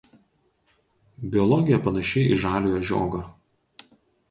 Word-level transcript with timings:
Biologija 1.35 1.79
panaši 1.89 2.25
į 2.33 2.41
žaliojo 2.47 2.83
žiogo. 2.91 3.25